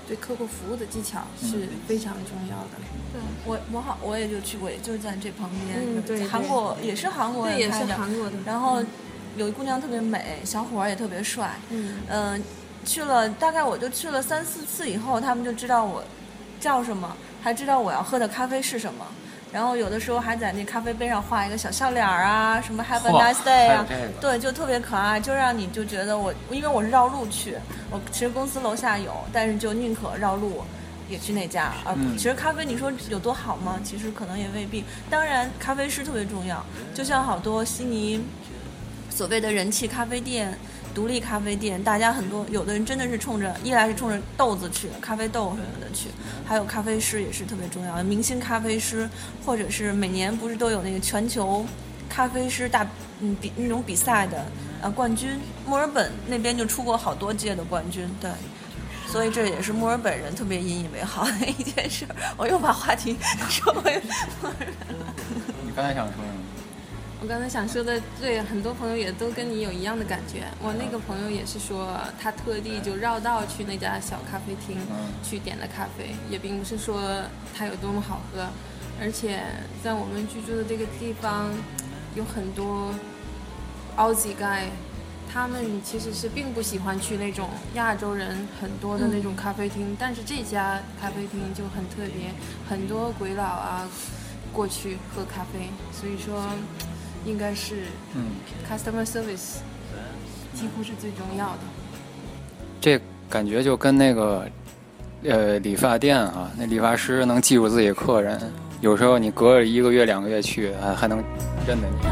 [0.06, 2.70] 对客户服务的技巧是非常重要的。
[3.12, 5.78] 对我我好我也就去过，也就在这旁边。
[5.80, 8.32] 嗯对对韩国也是韩国对，也是韩国的。
[8.44, 8.82] 然后
[9.36, 11.58] 有一姑娘特别美，小伙儿也特别帅。
[11.70, 12.42] 嗯，嗯、
[12.84, 16.04] 去了大概我就去了三四次以后，他们就知道我
[16.60, 19.06] 叫什么，还知道我要喝的咖啡是什么。
[19.52, 27.56] 然后有的时候还在那咖啡杯上画一个小笑脸儿啊，什么 Have a nice day 啊这个，对，就特别可爱，就让你就觉得我，因为我是绕路去，
[27.90, 30.64] 我其实公司楼下有，但是就宁可绕路。
[31.08, 33.78] 也去那家，而、嗯其实咖啡你说有多好吗？
[33.84, 34.82] 其实可能也未必。
[35.10, 38.18] 当然，咖啡师特别重要，就像好多悉尼
[39.10, 40.56] 所谓的人气咖啡店、
[40.94, 46.08] 独立咖啡店，大家很多有的人真的是冲着一来是冲着豆子去的，咖啡豆什么的去，
[46.46, 49.08] 还有咖啡师也是特别重要的，明星咖啡师，
[49.44, 51.64] 或者是每年不是都有那个全球
[52.08, 52.86] 咖啡师大
[53.20, 54.44] 嗯比那种比赛的
[54.80, 58.30] 呃冠军，墨尔本那边就出过好多届的冠军，对。
[59.08, 62.06] 所以这也是墨尔本人特别引以为豪的一件事。
[62.34, 63.14] 我又把话题
[63.50, 64.00] 说回
[64.40, 65.14] 墨尔本了。
[65.62, 66.14] 你刚才想说？
[67.22, 70.42] 我刚才想说的，对，很多朋友也都跟你有一样的感觉。
[70.60, 75.06] 我那个朋友也是说，他特地就绕道去那家小咖啡厅嗯。
[75.22, 77.22] 去点的咖啡，也并不是说
[77.56, 78.48] 它有多么好喝，
[79.00, 79.40] 而且
[79.84, 81.48] 在我们居住的这个地方，
[82.16, 82.92] 有很多
[83.96, 84.64] Aussie guy，
[85.32, 92.34] 他们其实是并不喜欢去那种亚洲人很多的那种咖啡厅，但是这家咖啡厅就很特别，
[92.68, 93.88] 很多鬼佬啊
[94.52, 96.44] 过去喝咖啡，所以说
[97.24, 98.26] 应该是嗯
[98.68, 99.58] ，customer service
[100.54, 101.58] 几乎是最重要的。
[102.80, 104.46] 这感觉就跟那个
[105.24, 108.40] 呃理发店啊，那理发师能记住自己客人，
[108.80, 111.22] 有时候你隔着一个月两个月去，还还能
[111.66, 112.06] 认得你。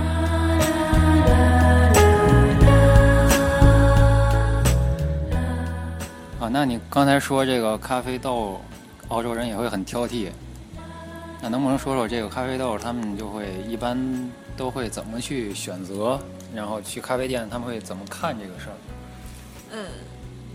[6.41, 8.61] 啊，那你刚才说这个咖啡豆，
[9.09, 10.29] 澳洲人也会很挑剔。
[11.43, 13.99] 那能不能说说这个咖啡豆，他们就会一般
[14.61, 16.21] 都会怎么去选择？
[16.55, 18.77] 然后去咖啡店，他们会怎么看这个事儿？
[19.73, 19.87] 呃，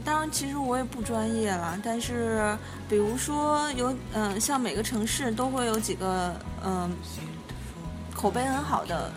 [0.03, 2.55] 当然，其实我也不专业啦，但是
[2.87, 6.91] 比如说有，嗯、像每个城市都会有几个，嗯、
[8.13, 9.11] 口碑很好的，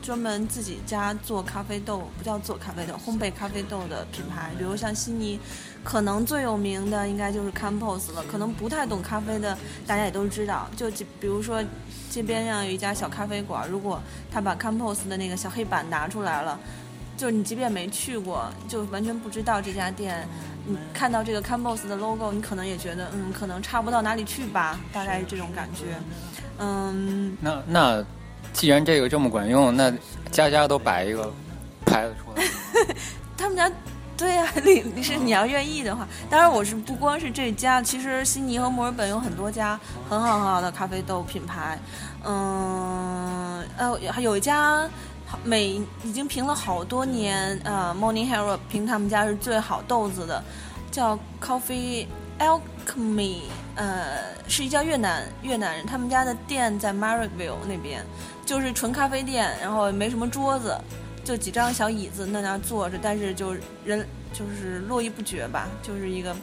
[0.00, 5.40] 专门自己家做咖啡豆，不叫做咖啡豆，烘焙咖啡豆的品牌，比如像悉尼，
[5.82, 11.62] 可能最有名的应该就是 Campos 了，可能不太懂咖啡的大家也都知道，就比比如说
[12.08, 16.58] 街边上有一家小咖啡馆，如果他把 Campos 的那个小黑板拿出来了。
[17.16, 20.26] 就是你即便没去过，就完全不知道这家店，
[20.64, 25.98] 你看到这个 Campos 的 logo，你可能也觉得，嗯，可能差不到哪里去吧，大概是这种感觉。
[26.56, 28.04] 嗯，那那
[28.54, 29.92] 既然这个这么管用，那
[30.30, 31.30] 家家都摆一个
[31.84, 32.42] 牌子出来。
[33.36, 33.70] 他们家，
[34.20, 39.80] 对 呀、你你是你要愿意的话，当然我是不光是这家，其实悉尼和墨尔本有很多家
[40.10, 41.78] 很好很好的咖啡豆品牌，
[42.24, 44.86] 嗯，呃，还有一家。
[45.44, 50.42] 每已经评了好多年，呃，Morning Herald 评他们家是最好豆子的，
[50.90, 52.08] 叫 Coffee
[52.40, 53.42] Alchemy，
[53.76, 58.04] 呃，是一家越南越南人，他们家的店在 Marrickville 那边，
[58.44, 60.76] 就是纯咖啡店，然后没什么桌子，
[61.30, 66.34] 就几张小椅子在那儿坐着，但是就人就是络绎不绝吧，就是一个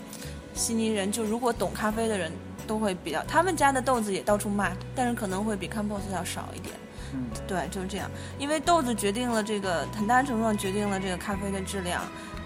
[0.53, 2.31] 悉尼人，就如果懂咖啡的人
[2.65, 6.73] 都会比较，他们家的豆子也到处卖，但是可能会比 Campos 要少一点。
[7.13, 12.01] 嗯，对，就是这样，因为豆子决定了这个很大程度上决定了这个咖啡的质量。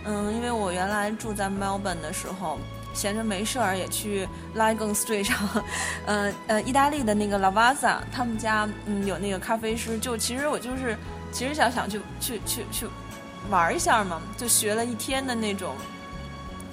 [0.06, 2.58] 嗯，因为我原来住在 Melbourne 的时候，
[2.92, 5.38] 闲着没事儿也去 l i g o n Street 上，
[6.08, 10.98] 呃呃，意大利的那个 Lavazza 他们家嗯有那个咖啡师，就其实我就是
[11.32, 12.88] 其实想想去去去去
[13.50, 15.76] 玩一下嘛，就学了一天的那种。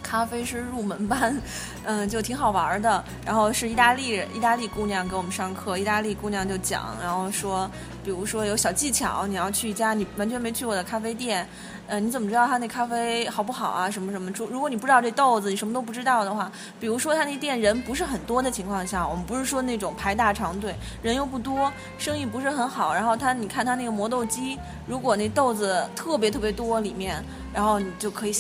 [0.09, 1.39] 咖啡师入门班，
[1.85, 3.05] 嗯，就挺好玩的。
[3.27, 7.71] 然后是意大利意大利姑娘给我们上课，意大利姑娘就讲，然后说，
[8.03, 11.47] 比如说有小技巧，你要去一家你完全没去过的咖啡店，
[11.87, 13.91] 呃，你怎么知道他那咖啡好不好啊？
[13.91, 14.31] 什么什么？
[14.35, 28.35] 如如果你不知道这豆子，你什么都不知道的话，比如说他那店人不是很多的情况下，我们不是说那种排大长队，人又不多，生意不是很好，然后他你看他那个磨豆机，如果那豆子特别特别多里面，然后你就可以。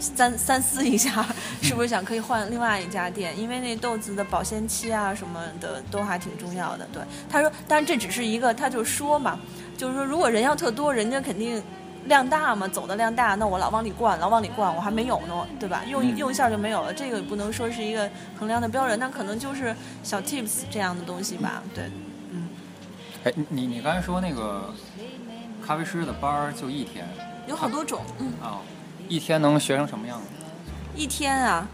[0.00, 1.26] 三三思一下，
[1.62, 3.38] 是不是想可以换另外一家店？
[3.38, 6.86] 因为那豆子的保鲜期啊什么的都还挺重要的。
[6.92, 9.38] 对，他说，但是这只是一个，他就说嘛，
[9.76, 11.62] 就是说如果人要特多，人家肯定
[12.06, 15.82] 量大嘛，走的量大，那我老往里灌，老往里灌，我还没有呢，对吧？
[15.88, 18.08] 用用一下就没有了，这个也不能说是一个
[18.38, 21.62] 衡量的标准，那可能就是小 tips 这样的东西吧。
[21.74, 21.90] 对，
[22.30, 22.48] 嗯，
[23.24, 24.72] 哎，你你刚才说那个
[25.66, 27.06] 咖啡师的班儿就一天
[27.46, 28.60] 有好多种，嗯，啊、
[29.08, 30.24] 一天能学成什么样子？
[30.94, 31.66] 一天啊，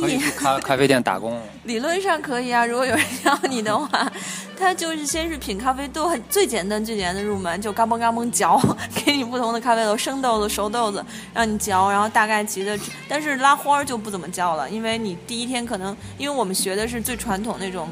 [0.00, 1.40] 可以一去咖 咖啡店打工。
[1.64, 4.12] 理论上可以啊，如果有人要你的话，
[4.58, 8.60] 他就是先是品咖啡豆，很最简单最简单的入门，就嘎嘣嘎嘣嚼，
[9.04, 12.78] 给你不同的咖啡豆，生豆子、熟豆子让你嚼，然后大概齐的。
[13.08, 17.88] 但是拉花儿就不怎么教了，因为你第一天可能，因为我们学的是最传统那种。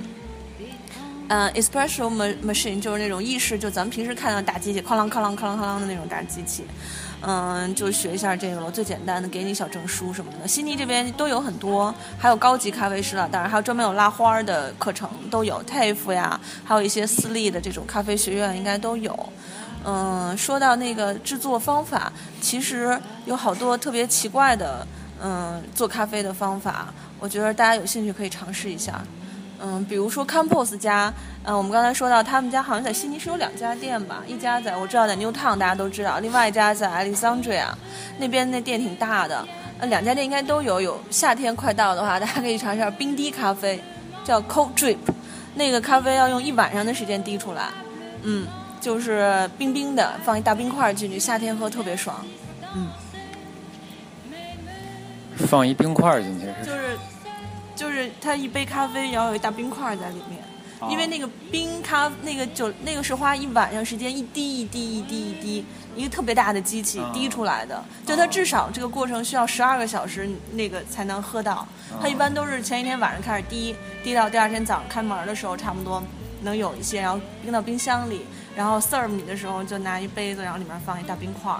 [1.32, 6.64] 嗯、e s p r e s s o ma- machine 就是那种意式，就咱们平时看到大机器，哐啷哐啷哐啷哐啷的那种大机器，
[7.22, 10.48] 嗯，就学一下这个了，最简单的，给你小证书什么的。
[10.48, 19.32] 悉尼这边都有很多，还有高级咖啡师了，当然还有专门有拉花的课程都有，TAFE 呀，还有一些私立的这种咖啡学院应该都有。
[19.84, 24.86] 嗯，说到那个制作方法，其实有好多特别奇怪的，
[25.22, 29.02] 嗯，做咖啡的方法，我觉得大家有兴趣可以尝试一下。
[29.62, 31.12] 嗯，比如说 Campos 家，
[31.44, 37.66] 嗯，我们刚才说到他们家好像在悉尼是有两家店吧，一家在我知道在 Newtown，大家都知道，另外一家在 Alexandria，
[38.18, 39.46] 那边那店挺大的。
[39.78, 40.80] 呃，两家店应该都有。
[40.80, 43.82] 有夏天快到的话，大家可以尝一下冰滴咖啡，
[44.24, 44.98] 叫 Cold Drip，
[45.54, 47.68] 那个咖啡要用一晚上的时间滴出来，
[48.22, 48.46] 嗯，
[48.80, 52.16] 就是冰冰的，放一大冰块进去，夏天喝特别爽。
[52.74, 52.88] 嗯，
[55.46, 56.66] 放一冰块进去是？
[56.66, 56.98] 就是
[57.80, 60.38] 就是它一杯咖啡然后有一大冰块在里面。
[60.88, 65.64] 因为那个冰咖，那个酒那个是花一晚上时间一滴一滴一滴一滴，
[65.94, 71.68] 一个特别大的机器滴出来的，就它至少这个过程需要十二个小时，那个才能喝到。
[72.00, 76.02] 它一般都是前一天晚上开始滴，滴到第二天早上开门的时候差不多
[76.44, 78.22] 能有一些，然后冰到冰箱里，
[78.60, 81.50] 然后 serve 你的时候就拿一杯子，然后里面放一大冰块，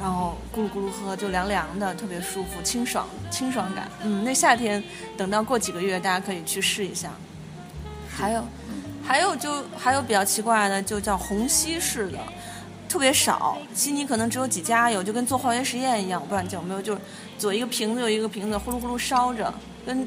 [0.00, 3.88] 然后咕噜咕噜喝，就凉凉的，特别舒服，清爽清爽感。
[4.02, 4.82] 嗯，那夏天
[5.16, 7.12] 等到过几个月，大家可以去试一下。
[8.08, 8.44] 还有，
[9.06, 12.18] 还有就还有比较奇怪的，就叫虹吸式的，
[12.88, 13.56] 特别少。
[13.72, 16.20] 悉尼可能只有几家有，就跟做化学实验一样。
[16.20, 17.00] 我不知道你有没有，就是
[17.38, 19.54] 左一个瓶子，右一个瓶子，呼噜呼噜烧着，
[19.86, 20.04] 跟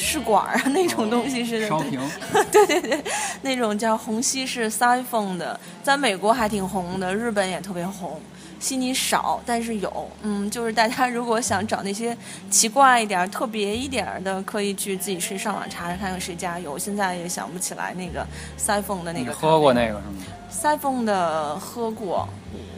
[0.00, 1.68] 试管儿那种东西似的。
[1.68, 2.00] 烧瓶。
[2.50, 3.04] 对对对，
[3.42, 8.20] 那种叫虹吸式 siphon 的，在美国还挺红的，日本也特别红。
[8.58, 12.14] 悉尼少，但是有，嗯，就是大家如果想找那些
[12.50, 16.78] 奇怪一点、特别一点的，可以去自己去上网查查看看谁家有。
[16.78, 18.26] 现在也想不起来那个
[18.58, 19.32] siphon 的那个。
[19.32, 20.12] 喝过那个是吗
[20.52, 22.28] ？siphon 的喝过，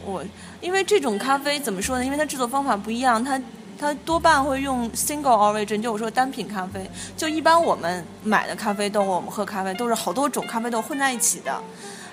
[0.05, 0.23] 我
[0.61, 2.05] 因为这种咖啡怎么说呢？
[2.05, 3.37] 因为它制作方法不一样，它
[3.77, 6.89] 它多半会用 single origin，就我说单品咖啡。
[7.17, 11.61] 就一般我们买的咖啡豆，我们喝咖啡都是好多种咖啡豆混在一起的，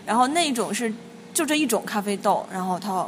[0.04, 0.92] 然后那种是
[1.32, 3.06] 就这一种咖啡豆，然后它。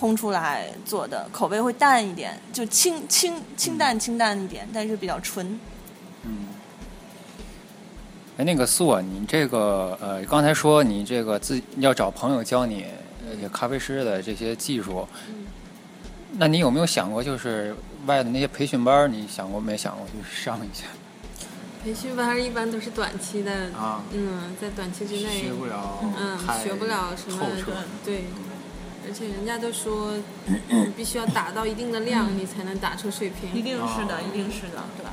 [0.00, 5.58] 烘出来做的口味会淡一点，就清清清淡清淡一点，但是比较纯。
[6.22, 6.46] 嗯。
[8.36, 12.86] 哎，那个素啊，你这个呃，刚才说你这个自要找朋友教你
[13.52, 15.04] 咖啡师的这些技术，
[16.34, 17.74] 那你有没有想过，就是
[18.08, 20.86] 外的那些培训班，你想过没想过去上一下？
[21.84, 27.46] 培训班一般都是短期的啊，嗯，在短期之内学不了，嗯，学不了什么
[28.04, 28.24] 对。
[29.06, 30.12] 而且人家都说，
[30.94, 33.54] 必须要达到一定的量，你才能打出水平。
[33.54, 35.06] 一定是的，一定是的，对。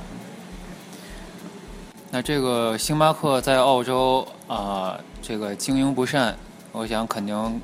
[2.12, 6.36] 那这个星巴克在澳洲啊，这个经营不善，
[6.73, 7.62] 我想肯定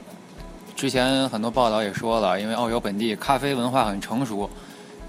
[0.73, 4.49] 之前很多报道也说了，因为澳洲本地咖啡文化很成熟，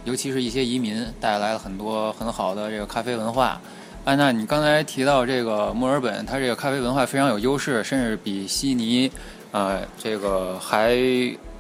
[0.05, 3.61] 尤其是一些移民带来了很多很好的这个咖啡文化。
[4.05, 9.11] 安娜，你刚才提到这个墨尔本，它这个咖啡文化非常有优势，甚至比悉尼。
[9.53, 10.97] 呃，这个还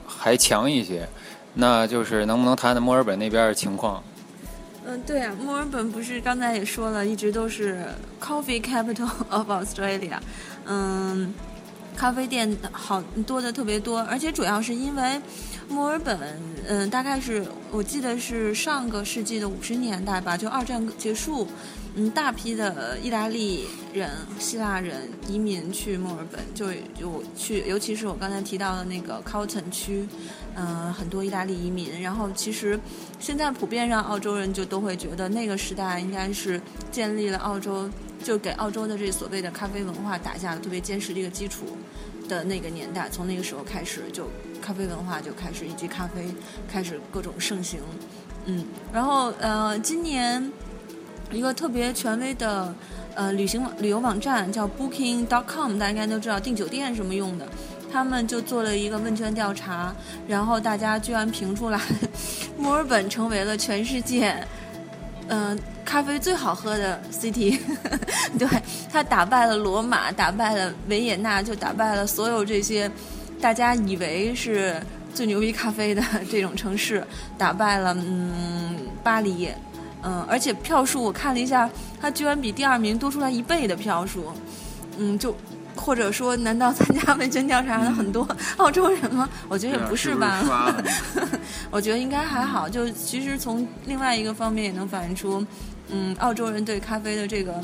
[0.06, 1.06] 还强一些，
[1.54, 4.02] 那就是能不能谈谈墨尔本那边的情况？
[4.84, 7.84] 嗯，对啊，墨尔本不是刚才也说了，一直都是
[8.20, 10.18] coffee capital of Australia，
[10.64, 11.32] 嗯，
[11.94, 15.20] 咖啡店好多的特别多，而且主要是因为
[15.68, 16.18] 墨尔本，
[16.68, 21.46] 嗯，大概是我记得是上个世纪的五十年代吧，就二战结束。
[21.94, 30.08] 嗯，大批的意大利人、希腊人移民去墨尔本，就就去，尤其是我刚才提到的那个 Carlton 区，
[30.54, 32.00] 嗯，很多意大利移民。
[32.00, 32.80] 然后其实
[33.20, 36.58] 现在普遍上澳洲人就都会觉得那个时代应该是
[36.90, 37.90] 建立了澳洲，
[38.24, 41.76] 就给澳洲的这所谓的咖啡文化打下了特别坚实的一个基础
[42.26, 43.06] 的那个年代。
[43.10, 44.26] 从那个时候开始，就
[44.62, 46.32] 咖啡文化就开始以及咖啡
[46.66, 47.80] 开始各种盛行。
[48.46, 50.50] 嗯，然后呃，今年。
[51.30, 52.74] 一个特别权威的
[53.14, 57.48] 呃旅行旅游网站叫 Booking.com，大家应该都知道订酒店什么用的。
[57.90, 59.96] 他们就做了一个问卷调查，
[60.28, 61.80] 然后大家居然评出来，
[62.58, 64.46] 墨尔本成为了全世界
[65.28, 67.58] 嗯咖啡最好喝的 city。
[68.38, 68.46] 对，
[68.92, 72.90] 它打败了罗马，打败了维也纳，就打败了所有这些
[73.42, 74.80] 大家以为是
[75.12, 77.04] 最牛逼咖啡的这种城市，
[77.36, 79.48] 打败了嗯巴黎。
[80.04, 81.68] 嗯，而且票数我看了一下，
[82.00, 84.32] 它居然比第二名多出来一倍的票数，
[84.96, 85.36] 嗯，就
[85.76, 88.26] 或者说，难道参加问卷调查的很多
[88.58, 89.28] 澳洲人吗？
[89.48, 90.42] 我觉得也不是吧，
[91.70, 92.68] 我觉得应该还好。
[92.68, 95.44] 就其实从另外一个方面也能反映出，
[95.88, 97.54] 嗯，澳洲人对咖啡的这个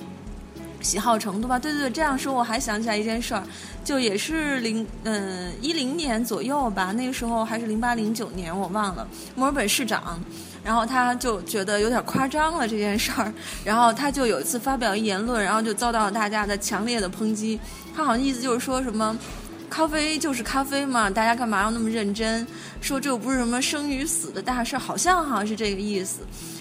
[0.81, 1.59] 喜好程度吧。
[1.59, 3.43] 对对对，这样说我还想起来一件事儿，
[3.85, 10.20] 就也是零嗯一零年左右吧，那个时候还是零八零九年，我忘了，墨尔本市长。
[10.64, 13.33] 然后他就觉得有点夸张了这件事儿，
[13.64, 17.59] 然后他就有一次发表言论，然后就遭到了大家的强烈的抨击。
[17.97, 19.16] 他好像意思就是说什么，
[19.70, 22.47] 咖啡就是咖啡嘛，大家干嘛要那么认真？
[22.83, 26.18] 说这又不是什么生与死的大事，好像好像是这个意思。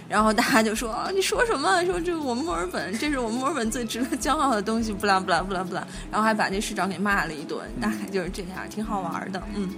[0.10, 1.84] 然后大家就说啊，你说什么？
[1.86, 5.86] 说这我们墨尔本，这是我们墨尔本最值得骄傲的东西，不啦不啦不啦不啦。
[6.12, 9.70] 然后还把那市长给骂了一顿，大概就是这样，挺好玩的，嗯。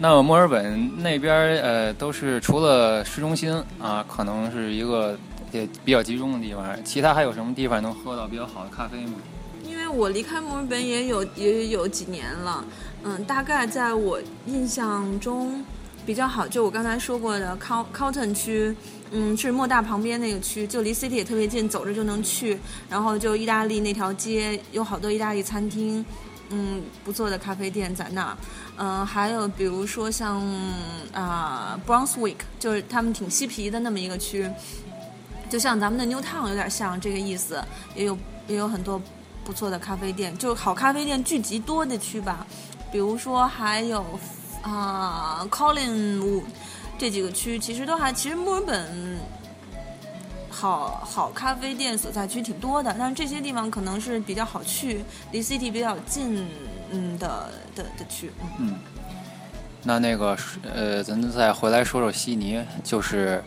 [0.00, 1.32] 那墨尔本那边
[1.62, 5.16] 呃都是除了市中心啊，可能是一个
[5.52, 9.12] 也比较集中的地方，其他还有什么地方能喝到比较好的咖啡吗？
[9.62, 12.64] 因为我离开墨尔本也有也有几年了，
[13.04, 15.64] 嗯，大概在我印象中
[16.06, 18.76] 比较好，就我刚才说过的 Col Cotton 区，
[19.10, 22.58] 嗯，是莫大旁边那个区，就离 City 也特别近，走着就能去。
[22.90, 26.04] 然后就意大利那条街有好多意大利餐厅，
[26.50, 28.36] 嗯，不错的咖啡店在那儿。
[28.76, 30.42] 嗯，还有比如说像
[31.12, 34.50] 啊、Brunswick，就是他们挺嬉皮的那么一个区，
[35.48, 37.62] 就像咱们的 Newtown 有点像这个意思，
[37.94, 39.00] 也有也有很多
[39.42, 42.46] 不错的咖啡店，就好咖啡店聚集多的区吧。
[42.92, 44.04] 比如说还有
[44.64, 46.42] 啊、Collingwood
[46.98, 49.18] 这几个区，其实都还其实墨尔本
[50.50, 56.46] 好好咖啡店所在区挺多的，但是这些地方可能是比较好去，离 City 比较近
[56.90, 58.30] 嗯的的的区。
[58.40, 58.74] 嗯嗯，
[59.82, 63.42] 那那个呃，咱再回来说说悉尼，就是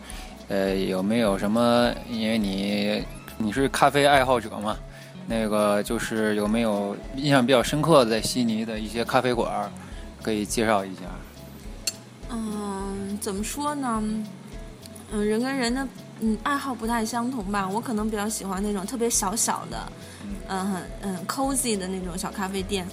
[0.48, 1.92] 呃有没有什么？
[2.08, 3.04] 因为你
[3.38, 4.76] 你是咖啡爱好者嘛，
[5.26, 9.70] 那个就是有没有印象比较深刻的在悉尼的一些咖啡馆儿，
[10.28, 11.00] 可以介绍一下？
[12.28, 14.02] 嗯，怎么说呢？
[15.10, 15.88] 嗯，人跟人的
[16.20, 17.66] 嗯爱好不太相同吧。
[17.66, 19.90] 我可能比较喜欢那种特别小小的，
[20.48, 22.86] 嗯很嗯 cozy 的那种小咖啡店。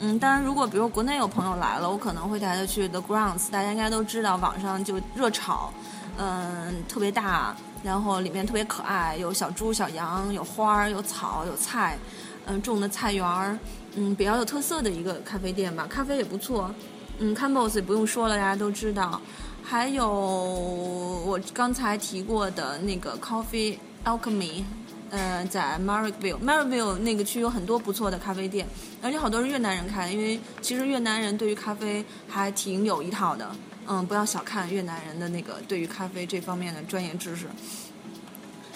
[0.00, 5.70] 嗯，当然，如果比如国内有朋友来了，我可能会带他去 The Grounds，大家应该都知道，网上就热炒，
[6.16, 11.98] 嗯，特别大，然后里面特别可爱，有小猪、小羊，有花儿、有草、有菜，
[12.46, 13.58] 嗯，种的菜园儿，
[13.98, 16.72] 嗯，比较有特色的一个咖啡店吧，咖啡也不错。
[17.18, 19.20] 嗯 c a m b o s 也不用说了，大家都知道。
[19.64, 24.62] 还有我刚才提过的那个 Coffee Alchemy，
[25.10, 28.64] 呃，在 Marrickville，Marrickville 那个区有很多不错的咖啡店，
[29.02, 33.50] 而且好多是越南人开，因为其实越南人对于咖啡还挺有一套的。
[33.88, 37.46] 嗯，不要小看越南人的那个对于咖啡这方面的专业知识。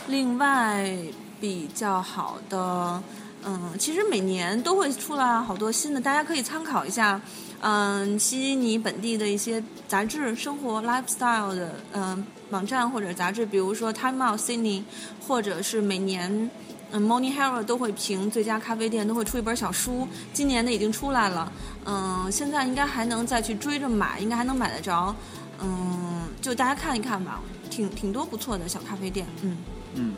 [0.09, 0.93] 另外
[1.41, 3.01] 比较好的，
[3.45, 7.21] 嗯，其实每年都会出来好多新的，大家可以参考一下。
[7.65, 14.83] 嗯，悉尼本地的一些杂志、生活 lifestyle 的嗯网站或者杂志，比如说 Time Out Sydney，
[15.27, 16.51] 或者是每年
[16.91, 20.09] 嗯 Morning Herald 都会评最佳咖啡店，都会出一本小书。
[20.33, 21.53] 今年的已经出来了，
[21.85, 25.15] 嗯，现在应该还能再去追着买，应该还能买得着。
[25.61, 27.41] 嗯，就大家看一看吧，
[27.71, 29.25] 挺挺多不错的小咖啡店。
[29.43, 29.57] 嗯
[29.95, 30.15] 嗯，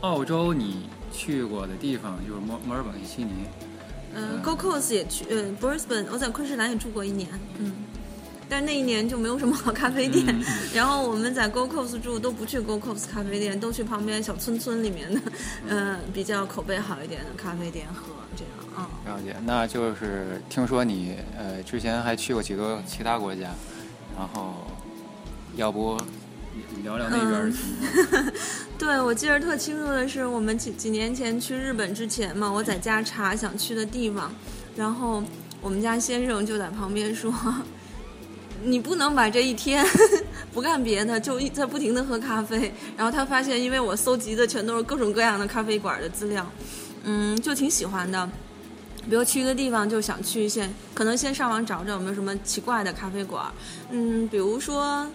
[0.00, 3.30] 澳洲你去过的地方就是墨墨尔本、悉尼。
[4.14, 7.72] 嗯，Go Coast 也去，呃，Brisbane，我在昆士兰也住过一年，嗯，
[8.48, 10.24] 但是那一年就没有什么好咖啡店。
[10.28, 15.20] 嗯然后我们在 Go Coast 住，都不去 Go Coast 咖啡店，都去旁边小村村里面的，
[15.68, 18.02] 嗯、比较口碑好一点的咖啡店喝，
[18.36, 18.88] 这样啊。
[19.06, 23.50] 了解，那就是听说你呃之前还去过几个其他国家，
[24.16, 24.54] 然后
[25.56, 25.98] 要不
[26.82, 27.60] 聊聊那边的情
[28.10, 28.32] 况？
[28.78, 34.32] 对，我记得特清楚的是，我们几几年前去日本之前嘛，我在家查想去的地方，
[34.76, 35.22] 然后
[35.60, 37.32] 我们家先生就在旁边说
[38.62, 39.84] ：“你不能把这一天
[40.52, 46.46] 不干别的，就一在不停的喝咖啡。”然后他发现，因为我搜集的全都是各种各样的咖啡馆的资料，
[47.04, 48.28] 嗯，就挺喜欢的。
[49.08, 53.46] 比如去一个地方，就想去一些，可能先上网找找有没有什么奇怪的咖啡馆，
[53.90, 55.06] 嗯，比如说，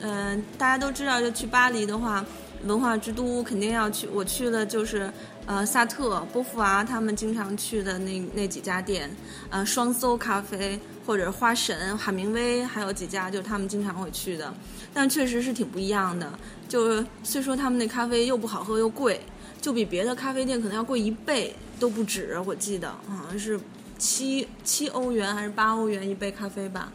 [0.00, 2.24] 嗯、大家都知道，就去巴黎的话。
[2.66, 5.08] 文化之都肯定要去，我去了就是，
[5.46, 9.08] 呃，萨特、波伏娃他们经常去的那那几家店，
[9.48, 10.76] 呃，双搜咖啡
[11.06, 14.52] 或者花神、海明威，还有几家就是他们经常会去的，
[14.92, 16.28] 但确实是挺不一样的。
[16.68, 19.20] 就是虽说他们那咖啡又不好喝又贵，
[19.60, 23.58] 就比别的咖啡店可能要贵一倍都不止，我记得好像是
[23.98, 26.92] 七七欧元还是八欧元一杯咖啡吧。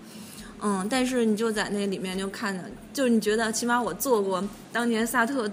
[0.65, 2.63] 嗯，但是你就在那里面就看着，
[2.93, 4.41] 就是你觉得起码我坐过
[4.71, 5.51] 当年萨特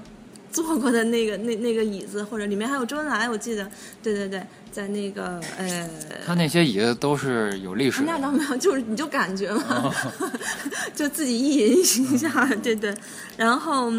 [0.52, 3.68] 坐过的那个 那那个椅子，或者里面还有周恩来，我记得，
[4.02, 5.90] 对对对，在那个呃，
[6.26, 8.06] 他那些椅子都是有历史的。
[8.06, 9.92] 那倒没有，就是你就感觉嘛，
[10.94, 11.78] 就自己意淫
[12.12, 12.94] 一下，对对，
[13.36, 13.92] 然后。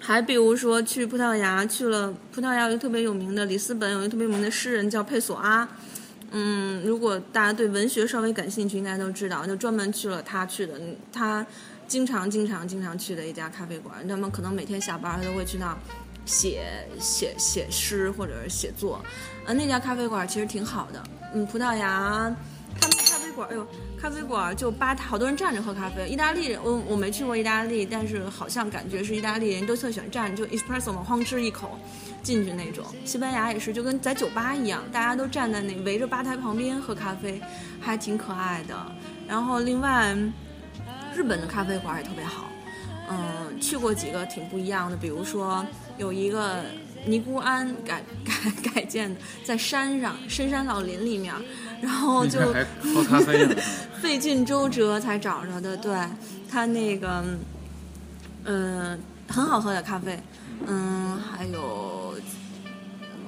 [0.00, 5.68] 还比如说去葡萄牙，去了葡萄牙有一个特别有名的里斯本有一个特别有名的诗人叫佩索阿，
[6.30, 10.74] 嗯，如果大家对文学稍微感兴趣，应该都知道，就专门去了他去的，
[11.12, 11.44] 他
[11.88, 15.78] 经常经常经常去的一家咖啡馆，他们可能每天下班他都会去那儿
[16.26, 19.02] 写写写诗或者是写作，
[19.46, 22.30] 呃，那家咖啡馆其实挺好的，嗯，葡萄牙
[22.78, 23.66] 他们的咖啡馆，哎呦，
[23.98, 26.06] 咖啡馆就吧台，好多人站着喝咖啡。
[26.06, 31.78] 意大利人，我我没去过意大利，但是好像感觉是意大利人都特喜欢站，就 espresso 嘛，哐吃一口
[32.22, 32.84] 进去那种。
[33.06, 37.40] 西班牙也是，就跟在酒吧一样，大家都站在那围着吧台旁边喝咖啡，
[37.80, 38.76] 还挺可爱的。
[39.26, 40.14] 然后另外，
[41.18, 42.48] 日本的咖啡馆也特别好。
[43.10, 45.66] 嗯，去过几个挺不一样的，比如说
[45.96, 46.62] 有一个
[47.06, 51.34] 尼姑庵改改改建的，在山上深山老林里面，
[51.82, 52.64] 然后 就还
[52.94, 53.48] 喝咖啡。
[54.00, 55.76] 费尽周折才找着的。
[55.76, 55.98] 对，
[56.48, 57.24] 它那个，
[58.44, 58.96] 嗯，
[59.26, 60.16] 很好喝的咖啡。
[60.68, 62.14] 嗯，还有，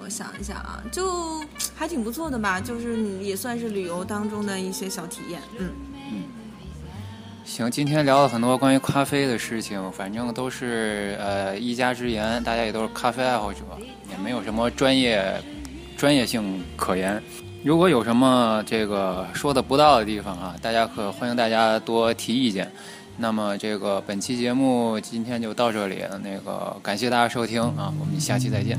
[0.00, 1.42] 我想一想啊，就
[1.74, 5.42] 还挺不错的吧，就是也算是旅游当中的一些小体验。
[5.58, 5.70] 嗯。
[7.44, 13.60] 行，今天聊了很多关于咖啡的事情，反正都是呃一家之言，大家也都是咖啡爱好者，
[14.10, 15.34] 也没有什么专业
[15.96, 17.20] 专业性可言。
[17.64, 22.70] 如果有什么这个说的不到的地方啊，大家可欢迎大家多提意见。
[23.16, 28.78] 那么这个本期节目今天就到这里，那个感谢大家收听啊，我们下期再见。